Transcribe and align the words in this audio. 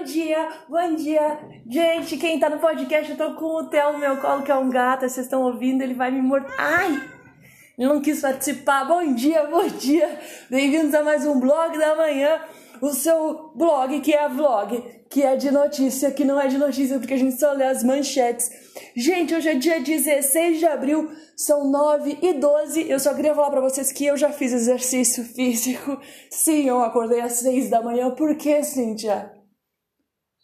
Bom 0.00 0.04
dia, 0.04 0.48
bom 0.66 0.94
dia. 0.94 1.38
Gente, 1.68 2.16
quem 2.16 2.40
tá 2.40 2.48
no 2.48 2.58
podcast, 2.58 3.10
eu 3.10 3.18
tô 3.18 3.34
com 3.34 3.56
o 3.56 3.64
Theo 3.64 3.98
meu 3.98 4.16
colo, 4.16 4.42
que 4.42 4.50
é 4.50 4.56
um 4.56 4.70
gato, 4.70 5.00
vocês 5.02 5.26
estão 5.26 5.42
ouvindo, 5.42 5.82
ele 5.82 5.92
vai 5.92 6.10
me 6.10 6.22
morder. 6.22 6.50
Ai! 6.56 7.02
Ele 7.76 7.86
não 7.86 8.00
quis 8.00 8.22
participar. 8.22 8.86
Bom 8.86 9.12
dia, 9.12 9.44
bom 9.44 9.68
dia. 9.68 10.18
Bem-vindos 10.48 10.94
a 10.94 11.02
mais 11.02 11.26
um 11.26 11.38
blog 11.38 11.76
da 11.76 11.94
manhã. 11.96 12.40
O 12.80 12.94
seu 12.94 13.52
blog 13.54 14.00
que 14.00 14.14
é 14.14 14.26
vlog, 14.26 14.82
que 15.10 15.22
é 15.22 15.36
de 15.36 15.50
notícia, 15.50 16.10
que 16.10 16.24
não 16.24 16.40
é 16.40 16.48
de 16.48 16.56
notícia, 16.56 16.98
porque 16.98 17.12
a 17.12 17.18
gente 17.18 17.38
só 17.38 17.52
lê 17.52 17.64
as 17.64 17.84
manchetes. 17.84 18.50
Gente, 18.96 19.34
hoje 19.34 19.50
é 19.50 19.54
dia 19.54 19.80
16 19.82 20.60
de 20.60 20.66
abril, 20.66 21.10
são 21.36 21.70
9 21.70 22.20
e 22.22 22.32
12. 22.32 22.88
Eu 22.88 22.98
só 22.98 23.12
queria 23.12 23.34
falar 23.34 23.50
pra 23.50 23.60
vocês 23.60 23.92
que 23.92 24.06
eu 24.06 24.16
já 24.16 24.30
fiz 24.30 24.54
exercício 24.54 25.22
físico. 25.24 26.00
Sim, 26.30 26.68
eu 26.68 26.82
acordei 26.82 27.20
às 27.20 27.32
6 27.32 27.68
da 27.68 27.82
manhã. 27.82 28.10
Por 28.12 28.34
que, 28.34 28.62
Cíntia? 28.62 29.39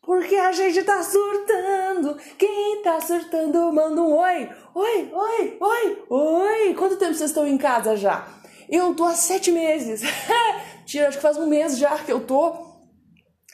Porque 0.06 0.36
a 0.36 0.52
gente 0.52 0.84
tá 0.84 1.02
surtando. 1.02 2.16
Quem 2.38 2.80
tá 2.80 3.00
surtando, 3.00 3.72
manda 3.72 4.00
um 4.00 4.14
oi. 4.14 4.48
Oi, 4.72 5.10
oi, 5.12 5.58
oi, 5.60 6.04
oi. 6.08 6.74
Quanto 6.74 6.96
tempo 6.96 7.12
vocês 7.12 7.30
estão 7.30 7.44
em 7.44 7.58
casa 7.58 7.96
já? 7.96 8.24
Eu 8.70 8.94
tô 8.94 9.04
há 9.04 9.14
sete 9.14 9.50
meses. 9.50 10.02
Tira, 10.86 11.08
acho 11.08 11.18
que 11.18 11.22
faz 11.22 11.36
um 11.36 11.48
mês 11.48 11.76
já 11.76 11.98
que 11.98 12.12
eu 12.12 12.24
tô. 12.24 12.54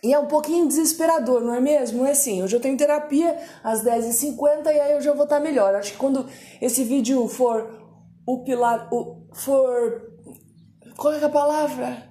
E 0.05 0.13
é 0.13 0.19
um 0.19 0.27
pouquinho 0.27 0.69
desesperador, 0.69 1.41
não 1.41 1.55
é 1.55 1.61
mesmo? 1.61 2.05
É 2.05 2.11
assim, 2.11 2.43
hoje 2.43 2.55
eu 2.55 2.61
tenho 2.61 2.77
terapia 2.77 3.39
às 3.65 3.83
10h50 3.83 4.67
e 4.67 4.81
aí 4.81 4.93
eu 4.93 5.01
já 5.01 5.15
vou 5.15 5.25
estar 5.25 5.41
melhor. 5.41 5.75
Acho 5.75 5.93
que 5.93 5.99
quando 5.99 6.29
esse 6.61 6.85
vídeo 6.85 7.27
for 7.29 7.83
o 8.27 8.45
pilar. 8.45 8.93
O, 8.93 9.27
for. 9.33 10.03
Qual 10.99 11.15
é 11.15 11.25
a 11.25 11.31
palavra? 11.31 12.11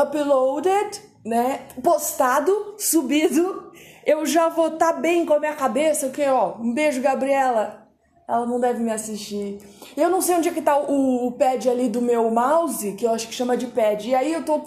Uploaded 0.00 1.11
né, 1.24 1.66
postado, 1.82 2.74
subido, 2.78 3.72
eu 4.04 4.26
já 4.26 4.48
vou 4.48 4.68
estar 4.68 4.94
tá 4.94 5.00
bem 5.00 5.24
com 5.24 5.34
a 5.34 5.38
minha 5.38 5.54
cabeça, 5.54 6.08
que 6.08 6.22
ó, 6.22 6.56
um 6.58 6.74
beijo, 6.74 7.00
Gabriela. 7.00 7.80
Ela 8.28 8.46
não 8.46 8.58
deve 8.58 8.82
me 8.82 8.90
assistir. 8.90 9.58
Eu 9.96 10.08
não 10.08 10.22
sei 10.22 10.36
onde 10.36 10.48
é 10.48 10.52
que 10.52 10.62
tá 10.62 10.78
o, 10.78 11.26
o 11.26 11.32
pad 11.32 11.68
ali 11.68 11.88
do 11.88 12.00
meu 12.00 12.30
mouse, 12.30 12.92
que 12.92 13.04
eu 13.04 13.10
acho 13.10 13.28
que 13.28 13.34
chama 13.34 13.56
de 13.56 13.66
pad. 13.66 14.08
E 14.08 14.14
aí 14.14 14.32
eu 14.32 14.44
tô. 14.44 14.60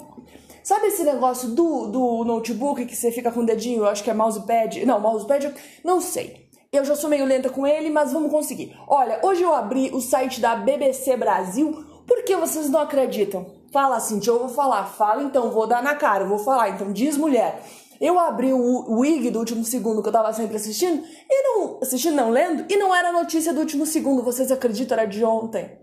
Sabe 0.62 0.88
esse 0.88 1.02
negócio 1.02 1.48
do, 1.48 1.86
do 1.86 2.24
notebook 2.24 2.84
que 2.84 2.94
você 2.94 3.10
fica 3.10 3.32
com 3.32 3.40
o 3.40 3.46
dedinho? 3.46 3.78
Eu 3.78 3.86
acho 3.86 4.04
que 4.04 4.10
é 4.10 4.14
mousepad. 4.14 4.84
Não, 4.84 5.00
mousepad, 5.00 5.52
não 5.82 6.00
sei. 6.00 6.46
Eu 6.72 6.84
já 6.84 6.94
sou 6.94 7.08
meio 7.08 7.24
lenta 7.24 7.48
com 7.48 7.66
ele, 7.66 7.88
mas 7.88 8.12
vamos 8.12 8.30
conseguir. 8.30 8.76
Olha, 8.86 9.20
hoje 9.22 9.42
eu 9.42 9.54
abri 9.54 9.90
o 9.92 10.00
site 10.00 10.40
da 10.40 10.54
BBC 10.54 11.16
Brasil. 11.16 11.72
Por 12.06 12.22
que 12.24 12.36
vocês 12.36 12.68
não 12.68 12.80
acreditam? 12.80 13.55
Fala, 13.72 14.00
Cintia, 14.00 14.32
eu 14.32 14.38
vou 14.38 14.48
falar. 14.48 14.84
Fala 14.86 15.22
então, 15.22 15.50
vou 15.50 15.66
dar 15.66 15.82
na 15.82 15.94
cara, 15.94 16.24
eu 16.24 16.28
vou 16.28 16.38
falar. 16.38 16.70
Então, 16.70 16.92
diz 16.92 17.16
mulher. 17.16 17.62
Eu 18.00 18.18
abri 18.18 18.52
o 18.52 18.98
Wig 19.00 19.30
do 19.30 19.38
último 19.38 19.64
segundo 19.64 20.02
que 20.02 20.08
eu 20.08 20.12
tava 20.12 20.32
sempre 20.32 20.56
assistindo 20.56 21.02
e 21.28 21.42
não. 21.42 21.78
Assistindo, 21.80 22.14
não, 22.14 22.30
lendo, 22.30 22.70
e 22.70 22.76
não 22.76 22.94
era 22.94 23.10
notícia 23.10 23.54
do 23.54 23.60
último 23.60 23.86
segundo. 23.86 24.22
Vocês 24.22 24.52
acreditam? 24.52 24.98
Era 24.98 25.06
de 25.06 25.24
ontem. 25.24 25.78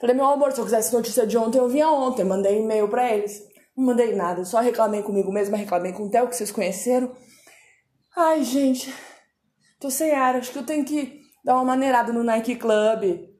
Falei, 0.00 0.14
meu 0.14 0.26
amor, 0.26 0.52
se 0.52 0.60
eu 0.60 0.64
quisesse 0.64 0.92
notícia 0.94 1.26
de 1.26 1.36
ontem, 1.36 1.58
eu 1.58 1.68
vinha 1.68 1.90
ontem. 1.90 2.24
Mandei 2.24 2.60
e-mail 2.60 2.88
pra 2.88 3.12
eles. 3.12 3.42
Não 3.76 3.86
mandei 3.86 4.14
nada, 4.14 4.44
só 4.44 4.58
reclamei 4.58 5.02
comigo 5.02 5.30
mesma, 5.30 5.56
reclamei 5.56 5.92
com 5.92 6.04
o 6.04 6.10
Theo, 6.10 6.26
que 6.26 6.34
vocês 6.34 6.50
conheceram. 6.50 7.12
Ai, 8.16 8.42
gente, 8.42 8.92
tô 9.78 9.88
sem 9.88 10.10
ar. 10.10 10.34
Acho 10.34 10.50
que 10.50 10.58
eu 10.58 10.66
tenho 10.66 10.84
que 10.84 11.20
dar 11.44 11.54
uma 11.54 11.64
maneirada 11.64 12.12
no 12.12 12.24
Nike 12.24 12.56
Club. 12.56 13.37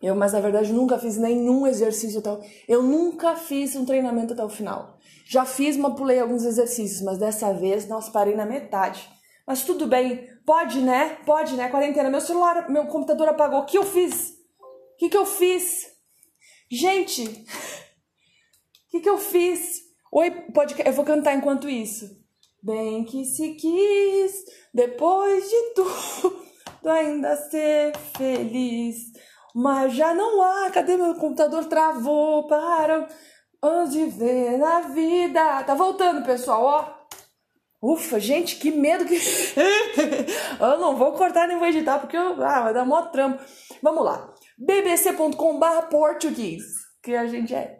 Eu, 0.00 0.14
mas 0.14 0.32
na 0.32 0.40
verdade, 0.40 0.72
nunca 0.72 0.98
fiz 0.98 1.18
nenhum 1.18 1.66
exercício 1.66 2.20
o... 2.20 2.40
Eu 2.66 2.82
nunca 2.82 3.36
fiz 3.36 3.76
um 3.76 3.84
treinamento 3.84 4.32
até 4.32 4.42
o 4.42 4.48
final. 4.48 4.98
Já 5.26 5.44
fiz, 5.44 5.76
mas 5.76 5.94
pulei 5.94 6.18
alguns 6.18 6.44
exercícios, 6.44 7.02
mas 7.02 7.18
dessa 7.18 7.52
vez, 7.52 7.86
nossa, 7.86 8.10
parei 8.10 8.34
na 8.34 8.46
metade. 8.46 9.08
Mas 9.46 9.62
tudo 9.62 9.86
bem, 9.86 10.28
pode, 10.46 10.80
né? 10.80 11.18
Pode, 11.26 11.54
né? 11.54 11.68
Quarentena. 11.68 12.08
Meu 12.08 12.20
celular, 12.20 12.70
meu 12.70 12.86
computador 12.86 13.28
apagou. 13.28 13.60
O 13.60 13.66
que 13.66 13.76
eu 13.76 13.84
fiz? 13.84 14.30
O 14.60 14.96
que, 14.96 15.08
que 15.08 15.16
eu 15.16 15.26
fiz? 15.26 15.86
Gente, 16.70 17.24
o 17.24 18.90
que, 18.90 19.00
que 19.00 19.08
eu 19.08 19.18
fiz? 19.18 19.82
Oi, 20.12 20.30
pode. 20.52 20.74
Eu 20.84 20.92
vou 20.92 21.04
cantar 21.04 21.34
enquanto 21.34 21.68
isso. 21.68 22.18
Bem 22.62 23.04
que 23.04 23.24
se 23.24 23.54
quis, 23.54 24.44
depois 24.72 25.48
de 25.48 25.74
tudo, 25.74 26.44
ainda 26.84 27.36
ser 27.36 27.96
feliz. 28.16 29.12
Mas 29.54 29.94
já 29.94 30.14
não 30.14 30.42
há, 30.42 30.70
cadê 30.70 30.96
meu 30.96 31.14
computador? 31.14 31.64
Travou, 31.66 32.46
para 32.46 33.08
onde 33.62 34.06
ver 34.06 34.58
na 34.58 34.80
vida. 34.80 35.64
Tá 35.64 35.74
voltando, 35.74 36.24
pessoal, 36.24 36.62
ó. 36.64 37.00
Ufa, 37.82 38.20
gente, 38.20 38.56
que 38.56 38.70
medo 38.70 39.06
que. 39.06 39.16
eu 40.60 40.78
não 40.78 40.96
vou 40.96 41.12
cortar 41.12 41.48
nem 41.48 41.58
vou 41.58 41.66
editar, 41.66 41.98
porque 41.98 42.16
eu... 42.16 42.42
ah, 42.44 42.62
vai 42.62 42.74
dar 42.74 42.84
mó 42.84 43.02
trampo. 43.06 43.42
Vamos 43.82 44.04
lá. 44.04 44.32
bbc.com.br 44.58 45.86
português, 45.90 46.62
que 47.02 47.16
a 47.16 47.26
gente 47.26 47.54
é. 47.54 47.79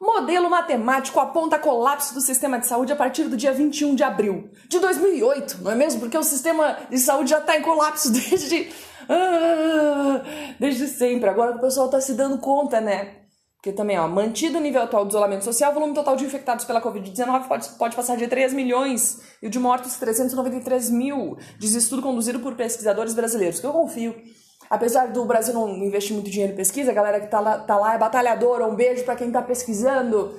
Modelo 0.00 0.48
matemático 0.48 1.20
aponta 1.20 1.58
colapso 1.58 2.14
do 2.14 2.22
sistema 2.22 2.58
de 2.58 2.66
saúde 2.66 2.90
a 2.90 2.96
partir 2.96 3.24
do 3.24 3.36
dia 3.36 3.52
21 3.52 3.94
de 3.94 4.02
abril 4.02 4.50
de 4.66 4.78
2008, 4.78 5.58
não 5.60 5.72
é 5.72 5.74
mesmo? 5.74 6.00
Porque 6.00 6.16
o 6.16 6.22
sistema 6.22 6.78
de 6.88 6.98
saúde 6.98 7.28
já 7.28 7.38
está 7.38 7.58
em 7.58 7.60
colapso 7.60 8.10
desde 8.10 8.72
ah, 9.10 10.22
desde 10.58 10.86
sempre. 10.86 11.28
Agora 11.28 11.52
que 11.52 11.58
o 11.58 11.60
pessoal 11.60 11.90
tá 11.90 12.00
se 12.00 12.14
dando 12.14 12.38
conta, 12.38 12.80
né? 12.80 13.16
Porque 13.56 13.72
também, 13.72 13.98
ó, 13.98 14.08
mantido 14.08 14.56
o 14.56 14.60
nível 14.60 14.80
atual 14.80 15.04
de 15.04 15.10
isolamento 15.10 15.44
social, 15.44 15.70
o 15.70 15.74
volume 15.74 15.92
total 15.92 16.16
de 16.16 16.24
infectados 16.24 16.64
pela 16.64 16.80
Covid-19 16.80 17.46
pode, 17.46 17.68
pode 17.70 17.94
passar 17.94 18.16
de 18.16 18.26
3 18.26 18.54
milhões 18.54 19.20
e 19.42 19.48
o 19.48 19.50
de 19.50 19.58
mortos 19.58 19.96
393 19.96 20.88
mil, 20.88 21.36
diz 21.58 21.74
estudo 21.74 22.00
conduzido 22.00 22.40
por 22.40 22.54
pesquisadores 22.54 23.12
brasileiros, 23.12 23.60
que 23.60 23.66
eu 23.66 23.72
confio. 23.72 24.14
Apesar 24.70 25.08
do 25.08 25.24
Brasil 25.24 25.52
não 25.52 25.68
investir 25.78 26.14
muito 26.14 26.30
dinheiro 26.30 26.52
em 26.52 26.56
pesquisa, 26.56 26.92
a 26.92 26.94
galera 26.94 27.20
que 27.20 27.26
tá 27.26 27.40
lá, 27.40 27.58
tá 27.58 27.76
lá 27.76 27.94
é 27.94 27.98
batalhadora, 27.98 28.68
um 28.68 28.76
beijo 28.76 29.04
para 29.04 29.16
quem 29.16 29.32
tá 29.32 29.42
pesquisando, 29.42 30.32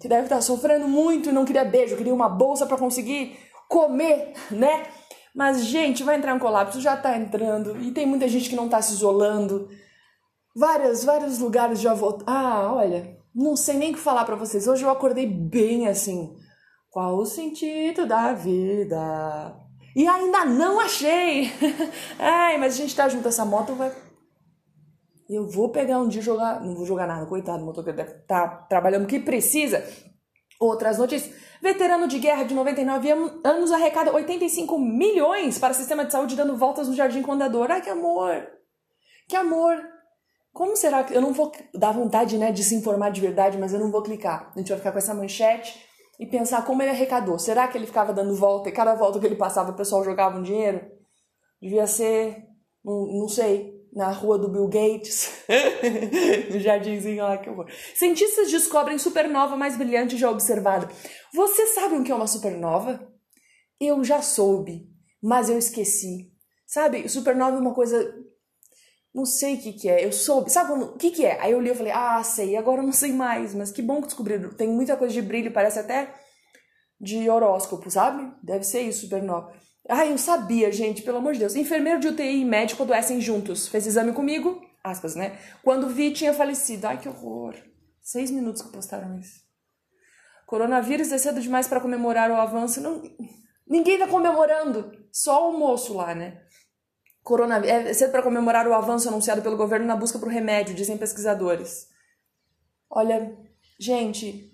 que 0.00 0.08
deve 0.08 0.22
estar 0.22 0.36
tá 0.36 0.40
sofrendo 0.40 0.88
muito 0.88 1.28
e 1.28 1.32
não 1.32 1.44
queria 1.44 1.66
beijo, 1.66 1.94
queria 1.94 2.14
uma 2.14 2.30
bolsa 2.30 2.64
para 2.64 2.78
conseguir 2.78 3.36
comer, 3.68 4.32
né? 4.50 4.86
Mas, 5.34 5.66
gente, 5.66 6.02
vai 6.02 6.16
entrar 6.16 6.34
um 6.34 6.38
colapso, 6.38 6.80
já 6.80 6.96
tá 6.96 7.16
entrando. 7.16 7.78
E 7.82 7.92
tem 7.92 8.06
muita 8.06 8.26
gente 8.26 8.48
que 8.48 8.56
não 8.56 8.70
tá 8.70 8.80
se 8.80 8.94
isolando. 8.94 9.68
Várias, 10.56 11.04
vários 11.04 11.38
lugares 11.38 11.78
já 11.78 11.92
voltaram. 11.92 12.26
Ah, 12.26 12.74
olha, 12.74 13.18
não 13.34 13.54
sei 13.54 13.76
nem 13.76 13.90
o 13.90 13.94
que 13.94 14.00
falar 14.00 14.24
para 14.24 14.34
vocês. 14.34 14.66
Hoje 14.66 14.82
eu 14.82 14.90
acordei 14.90 15.26
bem 15.26 15.86
assim. 15.86 16.34
Qual 16.90 17.16
o 17.18 17.26
sentido 17.26 18.06
da 18.06 18.32
vida? 18.32 19.67
E 19.94 20.06
ainda 20.06 20.44
não 20.44 20.80
achei! 20.80 21.50
Ai, 22.18 22.58
mas 22.58 22.74
a 22.74 22.76
gente 22.76 22.94
tá 22.94 23.08
junto, 23.08 23.28
essa 23.28 23.44
moto 23.44 23.74
vai. 23.74 23.92
Eu 25.28 25.46
vou 25.46 25.68
pegar 25.68 25.98
um 25.98 26.08
dia 26.08 26.20
e 26.20 26.24
jogar. 26.24 26.60
Não 26.60 26.74
vou 26.74 26.86
jogar 26.86 27.06
nada, 27.06 27.26
coitado, 27.26 27.62
o 27.62 27.66
motoqueiro 27.66 27.96
deve 27.96 28.12
tá 28.26 28.48
trabalhando 28.68 29.04
o 29.04 29.06
que 29.06 29.20
precisa. 29.20 29.84
Outras 30.58 30.98
notícias. 30.98 31.34
Veterano 31.60 32.08
de 32.08 32.18
guerra 32.18 32.44
de 32.44 32.54
99 32.54 33.10
anos 33.44 33.72
arrecada 33.72 34.12
85 34.12 34.78
milhões 34.78 35.58
para 35.58 35.74
sistema 35.74 36.04
de 36.04 36.12
saúde 36.12 36.36
dando 36.36 36.56
voltas 36.56 36.88
no 36.88 36.94
Jardim 36.94 37.22
Condador. 37.22 37.70
Ai, 37.70 37.82
que 37.82 37.90
amor! 37.90 38.48
Que 39.28 39.36
amor! 39.36 39.76
Como 40.52 40.76
será 40.76 41.04
que. 41.04 41.14
Eu 41.14 41.20
não 41.20 41.32
vou 41.32 41.52
dar 41.74 41.92
vontade 41.92 42.38
né, 42.38 42.50
de 42.50 42.64
se 42.64 42.74
informar 42.74 43.10
de 43.10 43.20
verdade, 43.20 43.58
mas 43.58 43.72
eu 43.72 43.80
não 43.80 43.90
vou 43.90 44.02
clicar. 44.02 44.50
A 44.54 44.58
gente 44.58 44.68
vai 44.68 44.78
ficar 44.78 44.92
com 44.92 44.98
essa 44.98 45.14
manchete 45.14 45.87
e 46.18 46.26
pensar 46.26 46.64
como 46.64 46.82
ele 46.82 46.90
arrecadou. 46.90 47.38
Será 47.38 47.68
que 47.68 47.78
ele 47.78 47.86
ficava 47.86 48.12
dando 48.12 48.34
volta 48.34 48.68
e 48.68 48.72
cada 48.72 48.94
volta 48.94 49.20
que 49.20 49.26
ele 49.26 49.36
passava 49.36 49.70
o 49.70 49.76
pessoal 49.76 50.04
jogava 50.04 50.38
um 50.38 50.42
dinheiro? 50.42 50.80
Devia 51.60 51.86
ser. 51.86 52.44
Não, 52.84 53.06
não 53.06 53.28
sei 53.28 53.78
na 53.92 54.10
rua 54.10 54.38
do 54.38 54.48
Bill 54.48 54.68
Gates, 54.68 55.44
no 56.52 56.60
jardinzinho 56.60 57.24
lá 57.24 57.38
que 57.38 57.48
eu 57.48 57.54
vou. 57.56 57.66
Cientistas 57.94 58.50
descobrem 58.50 58.98
supernova 58.98 59.56
mais 59.56 59.76
brilhante 59.76 60.16
já 60.16 60.30
observada. 60.30 60.88
Você 61.34 61.66
sabe 61.68 61.96
o 61.96 62.04
que 62.04 62.12
é 62.12 62.14
uma 62.14 62.26
supernova? 62.26 63.00
Eu 63.80 64.04
já 64.04 64.20
soube, 64.22 64.86
mas 65.22 65.48
eu 65.48 65.58
esqueci. 65.58 66.30
Sabe, 66.66 67.08
supernova 67.08 67.56
é 67.56 67.60
uma 67.60 67.74
coisa. 67.74 68.14
Não 69.18 69.26
sei 69.26 69.56
o 69.56 69.58
que, 69.58 69.72
que 69.72 69.88
é. 69.88 70.04
Eu 70.04 70.12
soube. 70.12 70.48
Sabe 70.48 70.72
o 70.74 70.92
que, 70.92 71.10
que 71.10 71.26
é? 71.26 71.40
Aí 71.40 71.50
eu 71.50 71.60
li 71.60 71.70
e 71.70 71.74
falei, 71.74 71.92
ah, 71.92 72.22
sei, 72.22 72.56
agora 72.56 72.82
eu 72.82 72.86
não 72.86 72.92
sei 72.92 73.12
mais, 73.12 73.52
mas 73.52 73.72
que 73.72 73.82
bom 73.82 73.96
que 73.96 74.06
descobriram. 74.06 74.50
Tem 74.50 74.68
muita 74.68 74.96
coisa 74.96 75.12
de 75.12 75.20
brilho, 75.20 75.50
parece 75.50 75.80
até 75.80 76.14
de 77.00 77.28
horóscopo, 77.28 77.90
sabe? 77.90 78.32
Deve 78.40 78.62
ser 78.62 78.82
isso, 78.82 79.00
supernova. 79.00 79.52
Ai, 79.88 80.12
eu 80.12 80.18
sabia, 80.18 80.70
gente, 80.70 81.02
pelo 81.02 81.18
amor 81.18 81.32
de 81.32 81.40
Deus. 81.40 81.56
Enfermeiro 81.56 81.98
de 81.98 82.06
UTI 82.06 82.42
e 82.42 82.44
médico 82.44 82.84
adoecem 82.84 83.20
juntos. 83.20 83.66
Fez 83.66 83.88
exame 83.88 84.12
comigo, 84.12 84.62
aspas, 84.84 85.16
né? 85.16 85.36
Quando 85.64 85.88
vi, 85.88 86.12
tinha 86.12 86.32
falecido. 86.32 86.86
Ai, 86.86 87.00
que 87.00 87.08
horror. 87.08 87.56
Seis 88.00 88.30
minutos 88.30 88.62
que 88.62 88.70
postaram 88.70 89.18
isso. 89.18 89.40
Coronavírus 90.46 91.10
é 91.10 91.18
cedo 91.18 91.40
demais 91.40 91.66
para 91.66 91.80
comemorar 91.80 92.30
o 92.30 92.36
avanço. 92.36 92.80
Não... 92.80 93.02
Ninguém 93.66 93.98
tá 93.98 94.06
comemorando. 94.06 94.92
Só 95.10 95.50
o 95.50 95.58
moço 95.58 95.92
lá, 95.94 96.14
né? 96.14 96.40
Coronavírus. 97.28 97.70
É 97.70 97.92
cedo 97.92 98.10
para 98.10 98.22
comemorar 98.22 98.66
o 98.66 98.72
avanço 98.72 99.08
anunciado 99.08 99.42
pelo 99.42 99.56
governo 99.56 99.84
na 99.84 99.94
busca 99.94 100.18
por 100.18 100.28
remédio, 100.28 100.74
dizem 100.74 100.96
pesquisadores. 100.96 101.86
Olha, 102.90 103.36
gente, 103.78 104.50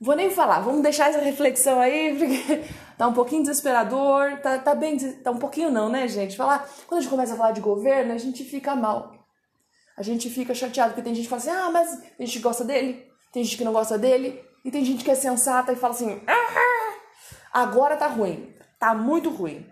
Vou 0.00 0.16
nem 0.16 0.28
falar, 0.28 0.60
vamos 0.60 0.82
deixar 0.82 1.08
essa 1.08 1.20
reflexão 1.20 1.80
aí, 1.80 2.14
porque 2.18 2.64
tá 2.98 3.06
um 3.06 3.14
pouquinho 3.14 3.42
desesperador, 3.42 4.38
tá, 4.42 4.58
tá 4.58 4.74
bem, 4.74 4.98
tá 4.98 5.30
um 5.30 5.38
pouquinho 5.38 5.70
não, 5.70 5.88
né, 5.88 6.06
gente? 6.08 6.36
Falar, 6.36 6.68
quando 6.86 6.98
a 6.98 7.00
gente 7.00 7.10
começa 7.10 7.32
a 7.32 7.36
falar 7.36 7.52
de 7.52 7.62
governo, 7.62 8.12
a 8.12 8.18
gente 8.18 8.44
fica 8.44 8.74
mal. 8.74 9.14
A 9.96 10.02
gente 10.02 10.28
fica 10.28 10.54
chateado, 10.54 10.90
porque 10.90 11.02
tem 11.02 11.14
gente 11.14 11.24
que 11.24 11.30
fala 11.30 11.40
assim, 11.40 11.50
ah, 11.50 11.70
mas 11.70 12.00
tem 12.18 12.26
gente 12.26 12.40
gosta 12.40 12.64
dele, 12.64 13.06
tem 13.32 13.44
gente 13.44 13.56
que 13.56 13.64
não 13.64 13.72
gosta 13.72 13.96
dele, 13.96 14.44
e 14.62 14.70
tem 14.70 14.84
gente 14.84 15.04
que 15.04 15.10
é 15.10 15.14
sensata 15.14 15.72
e 15.72 15.76
fala 15.76 15.94
assim, 15.94 16.20
ah, 16.26 16.94
agora 17.52 17.96
tá 17.96 18.08
ruim, 18.08 18.52
tá 18.78 18.94
muito 18.94 19.30
ruim. 19.30 19.64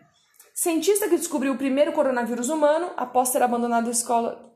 Cientista 0.62 1.08
que 1.08 1.16
descobriu 1.16 1.54
o 1.54 1.58
primeiro 1.58 1.92
coronavírus 1.92 2.48
humano 2.48 2.92
após 2.96 3.32
ter 3.32 3.42
abandonado 3.42 3.88
a 3.88 3.90
escola. 3.90 4.54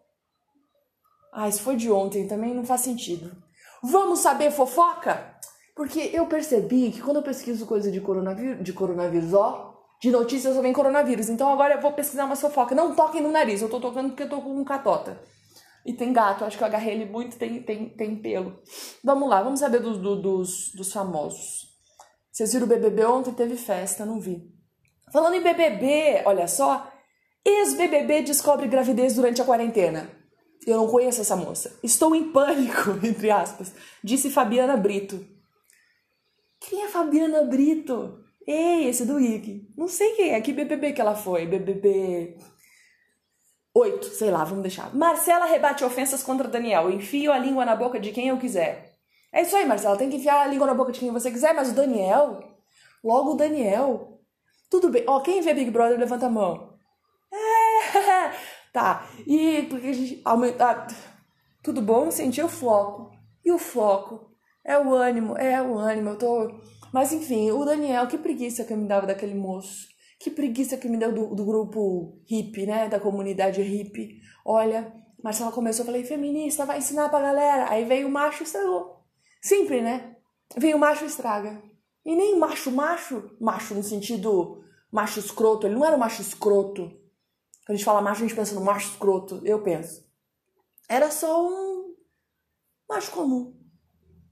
Ah, 1.33 1.49
isso 1.49 1.61
foi 1.63 1.75
de 1.75 1.91
ontem, 1.91 2.29
também 2.29 2.55
não 2.55 2.65
faz 2.65 2.83
sentido. 2.83 3.37
Vamos 3.83 4.21
saber 4.21 4.53
fofoca? 4.53 5.37
Porque 5.75 6.13
eu 6.13 6.27
percebi 6.27 6.93
que 6.93 7.03
quando 7.03 7.17
eu 7.17 7.25
pesquiso 7.25 7.67
coisa 7.67 7.91
de 7.91 8.01
coronavírus, 8.01 8.63
de 8.63 8.73
coronavírus, 8.73 9.35
ó, 9.35 9.75
de 10.01 10.13
notícias 10.13 10.57
vem 10.59 10.73
coronavírus. 10.73 11.29
Então 11.29 11.53
agora 11.53 11.75
eu 11.75 11.81
vou 11.81 11.93
pesquisar 11.93 12.27
uma 12.27 12.37
fofoca. 12.37 12.73
Não 12.73 12.95
toquem 12.95 13.21
no 13.21 13.33
nariz, 13.33 13.61
eu 13.61 13.69
tô 13.69 13.81
tocando 13.81 14.11
porque 14.11 14.23
eu 14.23 14.31
tô 14.31 14.41
com 14.41 14.57
um 14.57 14.65
catota. 14.65 15.21
E 15.85 15.93
tem 15.93 16.13
gato, 16.13 16.45
acho 16.45 16.57
que 16.57 16.63
eu 16.63 16.69
agarrei 16.69 16.95
ele 16.95 17.07
muito, 17.07 17.37
tem, 17.37 17.65
tem, 17.65 17.89
tem 17.89 18.15
pelo. 18.15 18.63
Vamos 19.03 19.29
lá, 19.29 19.43
vamos 19.43 19.59
saber 19.59 19.81
do, 19.81 19.99
do, 19.99 20.23
dos, 20.23 20.71
dos 20.73 20.93
famosos. 20.93 21.67
Vocês 22.31 22.53
viram 22.53 22.67
o 22.67 22.69
BBB 22.69 23.05
ontem? 23.07 23.35
Teve 23.35 23.57
festa, 23.57 24.07
não 24.07 24.21
vi. 24.21 24.56
Falando 25.13 25.35
em 25.35 25.43
BBB, 25.43 26.23
olha 26.25 26.47
só. 26.47 26.91
Ex-BBB 27.45 28.23
descobre 28.23 28.67
gravidez 28.67 29.15
durante 29.15 29.41
a 29.41 29.45
quarentena. 29.45 30.11
Eu 30.67 30.79
não 30.79 30.89
conheço 30.89 31.21
essa 31.21 31.37
moça. 31.37 31.79
Estou 31.83 32.15
em 32.15 32.33
pânico, 32.33 32.91
entre 33.07 33.31
aspas, 33.31 33.73
disse 34.03 34.31
Fabiana 34.31 34.77
Brito. 34.77 35.25
Quem 36.61 36.83
é 36.83 36.89
Fabiana 36.89 37.45
Brito? 37.45 38.25
Ei, 38.47 38.89
esse 38.89 39.05
do 39.05 39.21
IG. 39.21 39.69
Não 39.77 39.87
sei 39.87 40.15
quem 40.15 40.35
é. 40.35 40.41
Que 40.41 40.53
BBB 40.53 40.93
que 40.93 41.01
ela 41.01 41.15
foi? 41.15 41.47
BBB 41.47 42.37
Oito, 43.77 44.07
sei 44.07 44.31
lá, 44.31 44.43
vamos 44.43 44.63
deixar. 44.63 44.95
Marcela 44.97 45.45
rebate 45.45 45.85
ofensas 45.85 46.23
contra 46.23 46.49
Daniel. 46.49 46.91
Enfio 46.91 47.31
a 47.31 47.37
língua 47.37 47.63
na 47.63 47.77
boca 47.77 48.01
de 48.01 48.11
quem 48.11 48.29
eu 48.29 48.39
quiser. 48.39 48.95
É 49.31 49.43
isso 49.43 49.55
aí, 49.55 49.67
Marcela. 49.67 49.99
Tem 49.99 50.09
que 50.09 50.17
enfiar 50.17 50.41
a 50.41 50.47
língua 50.47 50.67
na 50.67 50.73
boca 50.73 50.93
de 50.93 50.99
quem 50.99 51.13
você 51.13 51.31
quiser, 51.31 51.53
mas 51.53 51.69
o 51.69 51.75
Daniel. 51.75 52.41
Logo 53.05 53.33
o 53.33 53.37
Daniel. 53.37 54.16
Tudo 54.71 54.91
bem. 54.91 55.05
Ó, 55.07 55.21
quem 55.21 55.41
vê 55.41 55.55
Big 55.55 55.71
Brother, 55.71 55.99
levanta 55.99 56.27
a 56.27 56.31
mão. 56.31 56.79
É. 57.33 58.33
Tá. 58.77 59.09
E 59.27 59.63
porque 59.71 59.87
a 59.87 59.93
gente 59.95 60.21
aumentar. 60.23 60.87
Tudo 61.63 61.81
bom? 61.81 62.11
Senti 62.11 62.43
o 62.43 62.49
foco. 62.49 63.11
E 63.43 63.51
o 63.51 63.59
foco? 63.59 64.31
É 64.63 64.79
o 64.79 64.93
ânimo. 64.93 65.35
É 65.39 65.63
o 65.63 65.79
ânimo. 65.79 66.11
Eu 66.11 66.19
tô. 66.19 66.61
Mas 66.93 67.11
enfim, 67.11 67.51
o 67.53 67.65
Daniel, 67.65 68.07
que 68.07 68.19
preguiça 68.19 68.65
que 68.65 68.75
eu 68.75 68.77
me 68.77 68.87
dava 68.87 69.07
daquele 69.07 69.35
moço. 69.35 69.89
Que 70.21 70.31
preguiça 70.31 70.77
que 70.77 70.91
me 70.91 70.99
deu 70.99 71.11
do, 71.11 71.35
do 71.35 71.47
grupo 71.47 72.21
hippie, 72.29 72.67
né? 72.67 72.87
Da 72.87 73.01
comunidade 73.01 73.63
hippie. 73.63 74.21
Olha, 74.45 74.93
Marcela 75.25 75.51
começou, 75.51 75.87
falei, 75.87 76.05
feminista, 76.05 76.67
vai 76.67 76.77
ensinar 76.77 77.09
pra 77.09 77.21
galera. 77.21 77.71
Aí 77.71 77.85
veio 77.85 78.09
o 78.09 78.11
macho 78.11 78.43
e 78.43 78.47
estragou. 78.47 79.05
Sempre, 79.41 79.81
né? 79.81 80.17
Veio 80.57 80.77
o 80.77 80.81
macho 80.81 81.05
e 81.05 81.07
estraga. 81.07 81.63
E 82.07 82.15
nem 82.15 82.39
macho, 82.39 82.71
macho, 82.71 83.37
macho 83.41 83.75
no 83.75 83.83
sentido 83.83 84.63
macho 84.93 85.19
escroto. 85.19 85.67
Ele 85.67 85.75
não 85.75 85.85
era 85.85 85.97
um 85.97 85.99
macho 85.99 86.23
escroto. 86.23 86.83
Quando 86.87 87.71
a 87.71 87.73
gente 87.73 87.85
fala 87.85 88.01
macho, 88.01 88.23
a 88.23 88.29
gente 88.29 88.37
pensa 88.37 88.55
no 88.55 88.65
macho 88.65 88.93
escroto. 88.93 89.43
Eu 89.45 89.61
penso. 89.61 90.07
Era 90.89 91.11
só 91.11 91.45
um 91.45 91.97
macho 92.89 93.11
comum. 93.11 93.55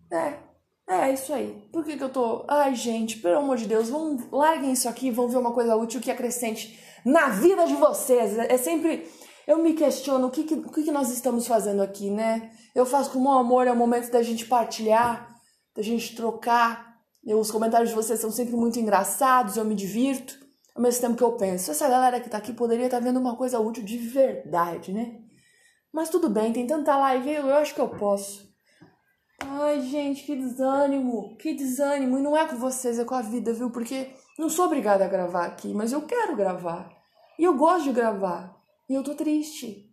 É, 0.09 0.39
é, 0.87 1.13
isso 1.13 1.35
aí. 1.35 1.69
Por 1.73 1.85
que, 1.85 1.97
que 1.97 2.05
eu 2.05 2.09
tô. 2.09 2.45
Ai, 2.47 2.77
gente, 2.77 3.19
pelo 3.19 3.39
amor 3.39 3.57
de 3.57 3.67
Deus, 3.67 3.89
vamos, 3.89 4.31
larguem 4.31 4.73
isso 4.73 4.89
aqui 4.89 5.11
vão 5.11 5.29
ver 5.29 5.39
uma 5.39 5.53
coisa 5.53 5.75
útil 5.75 6.01
que 6.01 6.13
acrescente 6.13 6.79
na 7.05 7.29
vida 7.31 7.67
de 7.67 7.75
vocês. 7.75 8.39
É, 8.39 8.53
é 8.53 8.57
sempre. 8.57 9.11
Eu 9.49 9.59
me 9.59 9.75
questiono 9.75 10.29
o 10.29 10.31
que, 10.31 10.45
que, 10.45 10.55
o 10.55 10.71
que, 10.71 10.85
que 10.85 10.93
nós 10.93 11.11
estamos 11.11 11.47
fazendo 11.47 11.83
aqui, 11.83 12.09
né? 12.09 12.53
Eu 12.73 12.87
faço 12.87 13.11
com 13.11 13.19
muito 13.19 13.39
amor, 13.39 13.67
é 13.67 13.73
o 13.73 13.77
momento 13.77 14.11
da 14.13 14.23
gente 14.23 14.47
partilhar, 14.47 15.37
da 15.75 15.83
gente 15.83 16.15
trocar. 16.15 16.94
Eu, 17.27 17.39
os 17.39 17.51
comentários 17.51 17.91
de 17.91 17.95
vocês 17.97 18.21
são 18.21 18.31
sempre 18.31 18.55
muito 18.55 18.79
engraçados, 18.79 19.57
eu 19.57 19.65
me 19.65 19.75
divirto. 19.75 20.39
Ao 20.75 20.83
mesmo 20.83 21.01
tempo 21.01 21.17
que 21.17 21.23
eu 21.23 21.33
penso, 21.33 21.71
essa 21.71 21.89
galera 21.89 22.21
que 22.21 22.29
tá 22.29 22.39
aqui 22.39 22.53
poderia 22.53 22.87
estar 22.87 22.99
tá 22.99 23.05
vendo 23.05 23.21
uma 23.21 23.37
coisa 23.37 23.61
útil 23.61 23.85
de 23.85 23.97
verdade, 23.97 24.93
né? 24.93 25.21
Mas 25.93 26.09
tudo 26.09 26.29
bem, 26.29 26.53
tem 26.53 26.67
tanta 26.67 26.97
live, 26.97 27.31
eu 27.31 27.55
acho 27.55 27.75
que 27.75 27.81
eu 27.81 27.89
posso. 27.89 28.53
Ai, 29.41 29.81
gente, 29.83 30.25
que 30.25 30.35
desânimo, 30.35 31.37
que 31.37 31.55
desânimo. 31.55 32.19
E 32.19 32.23
não 32.23 32.37
é 32.37 32.47
com 32.47 32.57
vocês, 32.57 32.99
é 32.99 33.05
com 33.05 33.15
a 33.15 33.23
vida, 33.23 33.53
viu? 33.53 33.71
Porque 33.71 34.13
não 34.39 34.49
sou 34.49 34.67
obrigada 34.67 35.05
a 35.05 35.09
gravar 35.09 35.45
aqui, 35.45 35.73
mas 35.73 35.93
eu 35.93 36.03
quero 36.03 36.35
gravar. 36.35 36.91
E 37.39 37.45
eu 37.45 37.57
gosto 37.57 37.85
de 37.85 37.93
gravar. 37.93 38.57
E 38.89 38.95
eu 38.95 39.03
tô 39.03 39.15
triste. 39.15 39.91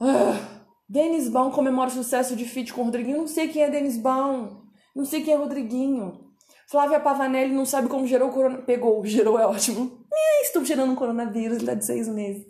Ah, 0.00 0.62
Denis 0.88 1.28
Baum 1.28 1.50
comemora 1.50 1.88
o 1.88 1.92
sucesso 1.92 2.36
de 2.36 2.44
feat 2.44 2.72
com 2.72 2.82
o 2.82 2.84
Rodriguinho. 2.84 3.18
Não 3.18 3.26
sei 3.26 3.48
quem 3.48 3.62
é 3.62 3.70
Denis 3.70 3.96
Baum. 3.96 4.63
Não 4.94 5.04
sei 5.04 5.22
quem 5.22 5.34
é 5.34 5.36
Rodriguinho. 5.36 6.32
Flávia 6.70 7.00
Pavanelli 7.00 7.52
não 7.52 7.66
sabe 7.66 7.88
como 7.88 8.06
gerou 8.06 8.28
o 8.28 8.32
corona... 8.32 8.58
Pegou, 8.62 9.04
gerou 9.06 9.38
é 9.38 9.46
ótimo. 9.46 10.06
estou 10.42 10.64
gerando 10.64 10.92
um 10.92 10.96
coronavírus, 10.96 11.58
ele 11.58 11.66
tá 11.66 11.74
de 11.74 11.84
seis 11.84 12.08
meses. 12.08 12.46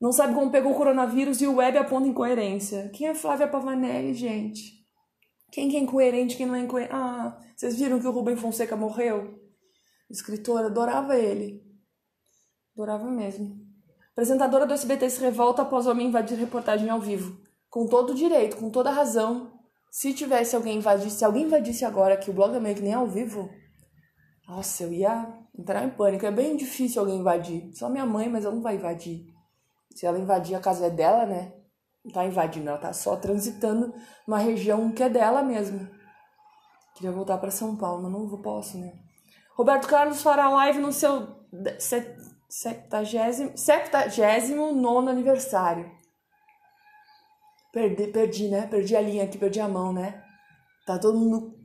Não 0.00 0.12
sabe 0.12 0.34
como 0.34 0.50
pegou 0.50 0.72
o 0.72 0.76
coronavírus 0.76 1.40
e 1.40 1.46
o 1.46 1.56
web 1.56 1.78
aponta 1.78 2.08
incoerência. 2.08 2.90
Quem 2.92 3.08
é 3.08 3.14
Flávia 3.14 3.46
Pavanelli, 3.46 4.14
gente? 4.14 4.82
Quem 5.52 5.68
que 5.68 5.76
é 5.76 5.80
incoerente, 5.80 6.36
quem 6.36 6.46
não 6.46 6.54
é 6.54 6.60
incoerente? 6.60 6.92
Ah, 6.92 7.38
vocês 7.54 7.78
viram 7.78 8.00
que 8.00 8.06
o 8.06 8.10
Rubem 8.10 8.34
Fonseca 8.34 8.74
morreu? 8.74 9.38
Escritora, 10.10 10.66
adorava 10.66 11.16
ele. 11.16 11.62
Adorava 12.74 13.10
mesmo. 13.10 13.60
Apresentadora 14.12 14.66
do 14.66 14.74
SBT 14.74 15.08
se 15.08 15.20
revolta 15.20 15.62
após 15.62 15.86
homem 15.86 16.08
invadir 16.08 16.36
reportagem 16.36 16.90
ao 16.90 17.00
vivo. 17.00 17.40
Com 17.70 17.86
todo 17.86 18.14
direito, 18.14 18.56
com 18.56 18.70
toda 18.70 18.90
razão. 18.90 19.52
Se 19.92 20.12
tivesse 20.14 20.56
alguém 20.56 20.78
invadisse, 20.78 21.18
se 21.18 21.24
alguém 21.24 21.44
invadisse 21.44 21.84
agora 21.84 22.16
que 22.16 22.30
o 22.30 22.32
blog 22.32 22.56
é 22.56 22.58
meio 22.58 22.74
que 22.74 22.80
nem 22.80 22.94
ao 22.94 23.06
vivo, 23.06 23.50
nossa, 24.48 24.84
eu 24.84 24.90
ia 24.90 25.30
entrar 25.56 25.84
em 25.84 25.90
pânico. 25.90 26.24
É 26.24 26.30
bem 26.30 26.56
difícil 26.56 27.02
alguém 27.02 27.18
invadir. 27.18 27.70
Só 27.74 27.90
minha 27.90 28.06
mãe, 28.06 28.26
mas 28.26 28.46
ela 28.46 28.54
não 28.54 28.62
vai 28.62 28.76
invadir. 28.76 29.26
Se 29.94 30.06
ela 30.06 30.18
invadir 30.18 30.56
a 30.56 30.60
casa 30.60 30.86
é 30.86 30.90
dela, 30.90 31.26
né? 31.26 31.52
Não 32.02 32.10
tá 32.10 32.24
invadindo, 32.24 32.70
ela 32.70 32.78
tá 32.78 32.90
só 32.94 33.16
transitando 33.16 33.92
numa 34.26 34.38
região 34.38 34.90
que 34.92 35.02
é 35.02 35.10
dela 35.10 35.42
mesmo. 35.42 35.86
Queria 36.94 37.12
voltar 37.12 37.36
para 37.36 37.50
São 37.50 37.76
Paulo, 37.76 38.02
mas 38.02 38.12
não 38.12 38.26
vou, 38.26 38.40
posso, 38.40 38.78
né? 38.78 38.94
Roberto 39.54 39.88
Carlos 39.88 40.22
fará 40.22 40.48
live 40.48 40.80
no 40.80 40.90
seu 40.90 41.28
79 42.48 45.10
aniversário. 45.10 46.01
Perdi, 47.72 48.08
perdi, 48.08 48.48
né? 48.48 48.66
Perdi 48.66 48.94
a 48.94 49.00
linha 49.00 49.24
aqui, 49.24 49.38
perdi 49.38 49.60
a 49.60 49.68
mão, 49.68 49.92
né? 49.92 50.22
Tá 50.86 50.98
todo 50.98 51.18
mundo. 51.18 51.58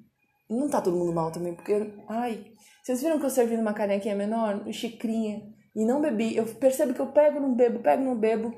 Não 0.49 0.69
tá 0.69 0.81
todo 0.81 0.95
mundo 0.95 1.13
mal 1.13 1.31
também, 1.31 1.53
porque. 1.53 1.93
Ai. 2.07 2.45
Vocês 2.81 3.01
viram 3.01 3.19
que 3.19 3.25
eu 3.25 3.29
servi 3.29 3.57
numa 3.57 3.73
canequinha 3.73 4.15
menor? 4.15 4.63
Xicrinha 4.71 5.41
e 5.75 5.85
não 5.85 5.99
bebi. 5.99 6.35
Eu 6.35 6.45
percebo 6.45 6.93
que 6.93 7.01
eu 7.01 7.11
pego, 7.11 7.39
não 7.39 7.53
bebo, 7.53 7.79
pego, 7.79 8.03
não 8.03 8.17
bebo. 8.17 8.53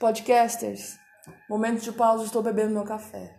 Podcasters, 0.00 0.98
momento 1.48 1.82
de 1.82 1.92
pausa, 1.92 2.24
estou 2.24 2.42
bebendo 2.42 2.72
meu 2.72 2.84
café. 2.84 3.36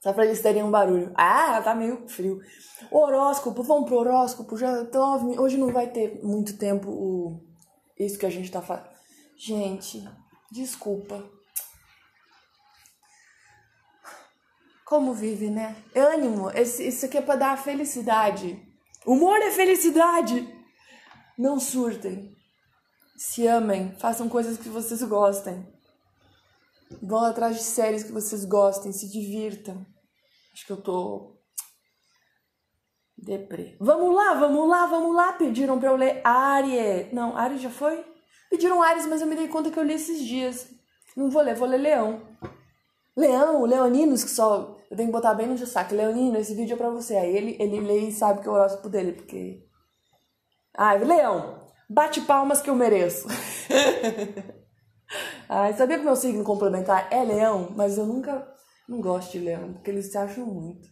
Só 0.00 0.12
pra 0.12 0.24
eles 0.24 0.40
terem 0.40 0.62
um 0.62 0.70
barulho. 0.70 1.12
Ah, 1.16 1.60
tá 1.62 1.74
meio 1.74 2.06
frio. 2.08 2.38
Horóscopo, 2.92 3.62
vamos 3.62 3.86
pro 3.88 3.96
horóscopo. 3.96 4.56
Já 4.56 4.84
tô, 4.84 5.02
hoje 5.40 5.56
não 5.56 5.72
vai 5.72 5.88
ter 5.88 6.22
muito 6.22 6.56
tempo 6.58 6.88
o, 6.90 7.40
isso 7.98 8.18
que 8.18 8.26
a 8.26 8.30
gente 8.30 8.52
tá 8.52 8.62
fazendo. 8.62 8.95
Gente, 9.36 10.02
desculpa. 10.50 11.30
Como 14.86 15.12
vive, 15.12 15.50
né? 15.50 15.76
Ânimo, 15.94 16.50
esse, 16.50 16.86
isso 16.86 17.04
aqui 17.04 17.18
é 17.18 17.20
pra 17.20 17.36
dar 17.36 17.58
felicidade. 17.58 18.62
Humor 19.04 19.36
é 19.42 19.50
felicidade. 19.50 20.48
Não 21.36 21.60
surtem. 21.60 22.34
Se 23.16 23.46
amem. 23.46 23.94
Façam 23.98 24.28
coisas 24.28 24.56
que 24.56 24.68
vocês 24.68 25.02
gostem. 25.02 25.66
Vão 27.02 27.24
atrás 27.24 27.56
de 27.56 27.62
séries 27.62 28.04
que 28.04 28.12
vocês 28.12 28.44
gostem. 28.44 28.92
Se 28.92 29.10
divirtam. 29.10 29.84
Acho 30.54 30.64
que 30.64 30.72
eu 30.72 30.80
tô. 30.80 31.36
Deprê. 33.18 33.76
Vamos 33.80 34.14
lá, 34.14 34.34
vamos 34.34 34.68
lá, 34.68 34.86
vamos 34.86 35.14
lá. 35.14 35.32
Pediram 35.34 35.78
pra 35.78 35.90
eu 35.90 35.96
ler 35.96 36.22
Aries. 36.24 37.12
Não, 37.12 37.36
Aries 37.36 37.60
já 37.60 37.70
foi? 37.70 38.15
Pediram 38.50 38.82
Ares, 38.82 39.06
mas 39.06 39.20
eu 39.20 39.26
me 39.26 39.36
dei 39.36 39.48
conta 39.48 39.70
que 39.70 39.78
eu 39.78 39.84
li 39.84 39.94
esses 39.94 40.24
dias. 40.24 40.68
Não 41.16 41.30
vou 41.30 41.42
ler, 41.42 41.54
vou 41.54 41.68
ler 41.68 41.78
Leão. 41.78 42.22
Leão, 43.16 43.64
Leoninos, 43.64 44.22
que 44.22 44.30
só 44.30 44.76
eu 44.90 44.96
tenho 44.96 45.08
que 45.08 45.12
botar 45.12 45.34
bem 45.34 45.46
no 45.46 45.54
destaque. 45.54 45.94
Leonino, 45.94 46.38
esse 46.38 46.54
vídeo 46.54 46.74
é 46.74 46.76
pra 46.76 46.90
você. 46.90 47.16
Aí 47.16 47.34
ele, 47.34 47.56
ele 47.58 47.80
lê 47.80 47.98
e 48.08 48.12
sabe 48.12 48.40
que 48.40 48.48
é 48.48 48.50
o 48.50 48.54
horóscopo 48.54 48.88
dele, 48.88 49.12
porque. 49.12 49.64
Ai, 50.76 51.02
Leão, 51.02 51.58
bate 51.88 52.20
palmas 52.20 52.60
que 52.60 52.68
eu 52.68 52.74
mereço. 52.74 53.26
Ai, 55.48 55.72
sabia 55.74 55.98
que 55.98 56.04
meu 56.04 56.16
signo 56.16 56.42
complementar 56.42 57.08
é 57.10 57.22
leão, 57.22 57.72
mas 57.76 57.96
eu 57.96 58.06
nunca. 58.06 58.46
Não 58.88 59.00
gosto 59.00 59.32
de 59.32 59.38
leão, 59.38 59.72
porque 59.72 59.90
eles 59.90 60.10
se 60.12 60.18
acham 60.18 60.46
muito. 60.46 60.88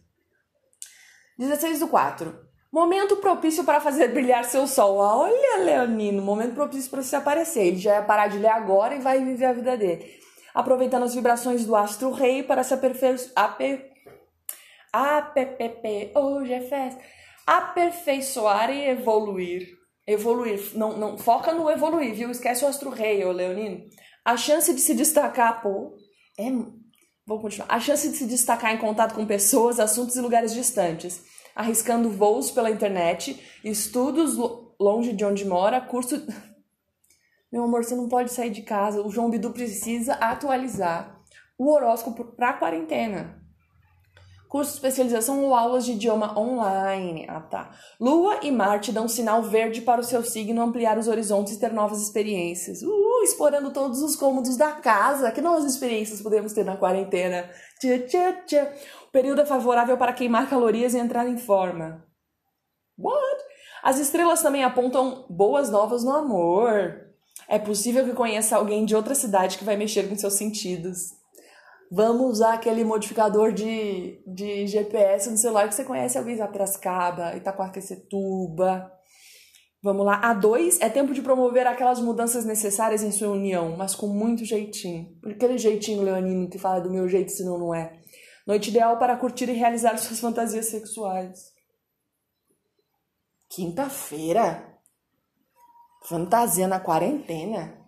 16 1.37 1.79
do 1.79 1.87
4. 1.87 2.37
Momento 2.75 3.15
propício 3.15 3.63
para 3.63 3.79
fazer 3.79 4.09
brilhar 4.09 4.43
seu 4.43 4.67
sol. 4.67 4.97
Olha, 4.97 5.63
Leonino, 5.63 6.21
momento 6.21 6.55
propício 6.55 6.91
para 6.91 7.01
você 7.01 7.15
aparecer. 7.15 7.67
Ele 7.67 7.77
já 7.77 7.93
ia 7.95 8.01
parar 8.01 8.27
de 8.27 8.37
ler 8.37 8.49
agora 8.49 8.93
e 8.93 8.99
vai 8.99 9.23
viver 9.23 9.45
a 9.45 9.53
vida 9.53 9.77
dele. 9.77 10.05
Aproveitando 10.53 11.03
as 11.03 11.15
vibrações 11.15 11.63
do 11.65 11.73
astro 11.73 12.11
rei 12.11 12.43
para 12.43 12.65
se 12.65 12.73
aperfeiçoar. 12.73 13.31
Ape... 13.33 13.81
App, 14.91 16.11
hoje 16.15 16.51
é 16.51 16.59
festa. 16.59 17.01
Aperfeiçoar 17.47 18.69
e 18.69 18.89
evoluir. 18.89 19.69
Evoluir. 20.05 20.71
Não, 20.73 20.97
não, 20.97 21.17
foca 21.17 21.53
no 21.53 21.71
evoluir, 21.71 22.13
viu? 22.13 22.29
Esquece 22.29 22.65
o 22.65 22.67
astro 22.67 22.89
rei, 22.89 23.23
ô 23.23 23.31
Leonino. 23.31 23.85
A 24.25 24.35
chance 24.35 24.73
de 24.73 24.81
se 24.81 24.93
destacar, 24.93 25.61
pô, 25.61 25.95
é. 26.37 26.51
Vou 27.25 27.39
continuar. 27.39 27.73
A 27.73 27.79
chance 27.79 28.09
de 28.09 28.17
se 28.17 28.25
destacar 28.25 28.75
em 28.75 28.79
contato 28.79 29.15
com 29.15 29.25
pessoas, 29.25 29.79
assuntos 29.79 30.17
e 30.17 30.21
lugares 30.21 30.53
distantes 30.53 31.23
arriscando 31.55 32.09
voos 32.09 32.51
pela 32.51 32.69
internet, 32.69 33.41
estudos 33.63 34.35
longe 34.79 35.13
de 35.13 35.23
onde 35.23 35.45
mora, 35.45 35.79
curso. 35.79 36.21
Meu 37.51 37.63
amor, 37.63 37.85
você 37.85 37.95
não 37.95 38.09
pode 38.09 38.31
sair 38.31 38.49
de 38.49 38.63
casa. 38.63 39.01
O 39.01 39.09
João 39.09 39.29
Bidu 39.29 39.51
precisa 39.51 40.15
atualizar 40.15 41.21
o 41.57 41.71
horóscopo 41.71 42.25
para 42.25 42.53
quarentena. 42.53 43.41
Curso 44.49 44.71
de 44.71 44.77
especialização 44.77 45.43
ou 45.43 45.55
aulas 45.55 45.85
de 45.85 45.93
idioma 45.93 46.37
online. 46.37 47.25
Ah, 47.27 47.41
tá. 47.41 47.71
Lua 47.99 48.39
e 48.41 48.51
Marte 48.51 48.91
dão 48.91 49.07
sinal 49.07 49.41
verde 49.43 49.81
para 49.81 49.99
o 49.99 50.03
seu 50.03 50.23
signo 50.23 50.61
ampliar 50.61 50.97
os 50.97 51.07
horizontes 51.07 51.53
e 51.53 51.59
ter 51.59 51.73
novas 51.73 52.01
experiências. 52.01 52.81
Uh, 52.81 53.23
explorando 53.23 53.71
todos 53.71 54.01
os 54.01 54.15
cômodos 54.15 54.55
da 54.55 54.71
casa. 54.71 55.31
Que 55.31 55.41
novas 55.41 55.65
experiências 55.65 56.21
podemos 56.21 56.53
ter 56.53 56.63
na 56.63 56.77
quarentena? 56.77 57.49
Tchê, 57.79 57.99
tchê, 57.99 58.33
tchê. 58.45 58.67
Período 59.15 59.39
é 59.39 59.45
favorável 59.45 59.95
para 59.97 60.11
queimar 60.11 60.49
calorias 60.49 60.93
e 60.93 60.97
entrar 60.97 61.25
em 61.25 61.37
forma. 61.37 62.05
What? 62.99 63.43
As 63.81 63.97
estrelas 63.97 64.41
também 64.41 64.61
apontam 64.61 65.25
boas 65.29 65.69
novas 65.69 66.03
no 66.03 66.11
amor. 66.11 66.99
É 67.47 67.57
possível 67.57 68.03
que 68.03 68.11
conheça 68.11 68.57
alguém 68.57 68.83
de 68.83 68.93
outra 68.93 69.15
cidade 69.15 69.57
que 69.57 69.63
vai 69.63 69.77
mexer 69.77 70.09
com 70.09 70.17
seus 70.17 70.33
sentidos. 70.33 71.13
Vamos 71.89 72.29
usar 72.29 72.55
aquele 72.55 72.83
modificador 72.83 73.53
de, 73.53 74.21
de 74.27 74.67
GPS 74.67 75.31
no 75.31 75.37
celular 75.37 75.69
que 75.69 75.75
você 75.75 75.85
conhece 75.85 76.17
alguém 76.17 76.35
da 76.35 76.49
Piracicaba, 76.49 77.37
Itacoaquecetuba. 77.37 78.91
Vamos 79.81 80.05
lá. 80.05 80.19
A 80.23 80.33
dois 80.33 80.81
é 80.81 80.89
tempo 80.89 81.13
de 81.13 81.21
promover 81.21 81.65
aquelas 81.67 82.01
mudanças 82.01 82.43
necessárias 82.43 83.01
em 83.01 83.13
sua 83.13 83.29
união, 83.29 83.77
mas 83.77 83.95
com 83.95 84.07
muito 84.07 84.43
jeitinho. 84.43 85.07
Aquele 85.25 85.57
jeitinho 85.57 86.03
leonino 86.03 86.49
que 86.49 86.59
fala 86.59 86.81
do 86.81 86.91
meu 86.91 87.07
jeito, 87.07 87.31
senão 87.31 87.57
não 87.57 87.73
é. 87.73 88.01
Noite 88.45 88.69
ideal 88.69 88.97
para 88.97 89.17
curtir 89.17 89.49
e 89.49 89.53
realizar 89.53 89.97
suas 89.97 90.19
fantasias 90.19 90.67
sexuais. 90.67 91.51
Quinta-feira? 93.49 94.79
Fantasia 96.03 96.67
na 96.67 96.79
quarentena? 96.79 97.85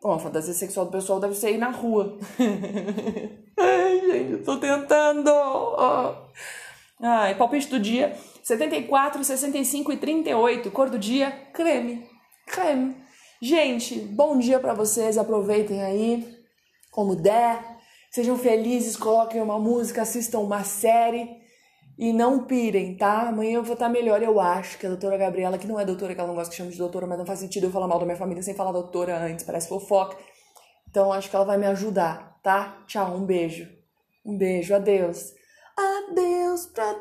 Bom, 0.00 0.12
a 0.12 0.18
fantasia 0.18 0.54
sexual 0.54 0.86
do 0.86 0.92
pessoal 0.92 1.20
deve 1.20 1.34
ser 1.34 1.52
ir 1.52 1.58
na 1.58 1.70
rua. 1.70 2.16
Ai, 3.58 4.00
gente, 4.00 4.32
eu 4.32 4.44
tô 4.44 4.56
tentando. 4.58 5.30
Ai, 7.00 7.34
palpite 7.36 7.68
do 7.68 7.78
dia: 7.78 8.16
74, 8.42 9.22
65 9.22 9.92
e 9.92 9.96
38. 9.96 10.70
Cor 10.70 10.88
do 10.88 10.98
dia: 10.98 11.32
creme. 11.52 12.08
Creme. 12.46 12.96
Gente, 13.42 14.00
bom 14.00 14.38
dia 14.38 14.58
para 14.58 14.72
vocês. 14.72 15.18
Aproveitem 15.18 15.82
aí 15.82 16.38
como 16.90 17.14
der. 17.14 17.77
Sejam 18.10 18.38
felizes, 18.38 18.96
coloquem 18.96 19.40
uma 19.42 19.58
música, 19.58 20.02
assistam 20.02 20.40
uma 20.40 20.64
série. 20.64 21.46
E 21.98 22.12
não 22.12 22.44
pirem, 22.44 22.96
tá? 22.96 23.28
Amanhã 23.28 23.56
eu 23.56 23.62
vou 23.64 23.74
estar 23.74 23.88
melhor, 23.88 24.22
eu 24.22 24.38
acho, 24.40 24.78
que 24.78 24.86
a 24.86 24.88
doutora 24.88 25.16
Gabriela, 25.16 25.58
que 25.58 25.66
não 25.66 25.80
é 25.80 25.84
doutora, 25.84 26.14
que 26.14 26.20
ela 26.20 26.28
não 26.28 26.36
gosta 26.36 26.50
que 26.50 26.56
chame 26.56 26.70
de 26.70 26.78
doutora, 26.78 27.08
mas 27.08 27.18
não 27.18 27.26
faz 27.26 27.40
sentido 27.40 27.64
eu 27.64 27.72
falar 27.72 27.88
mal 27.88 27.98
da 27.98 28.04
minha 28.06 28.16
família 28.16 28.40
sem 28.40 28.54
falar 28.54 28.70
doutora 28.70 29.18
antes, 29.18 29.44
parece 29.44 29.68
fofoca. 29.68 30.16
Então 30.88 31.12
acho 31.12 31.28
que 31.28 31.34
ela 31.34 31.44
vai 31.44 31.58
me 31.58 31.66
ajudar, 31.66 32.38
tá? 32.40 32.84
Tchau, 32.86 33.16
um 33.16 33.26
beijo. 33.26 33.68
Um 34.24 34.38
beijo, 34.38 34.74
adeus. 34.74 35.34
Adeus 35.76 36.66
pra 36.66 36.94